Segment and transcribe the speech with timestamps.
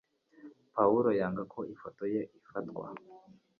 [0.75, 2.87] Pawulo yanga ko ifoto ye ifatwa